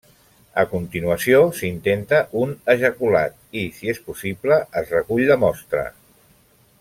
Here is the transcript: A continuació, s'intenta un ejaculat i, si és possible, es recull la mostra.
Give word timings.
A 0.61 0.61
continuació, 0.69 1.41
s'intenta 1.59 2.21
un 2.45 2.55
ejaculat 2.75 3.37
i, 3.61 3.67
si 3.77 3.93
és 3.95 4.01
possible, 4.11 4.61
es 4.83 4.93
recull 4.99 5.27
la 5.33 5.39
mostra. 5.47 5.89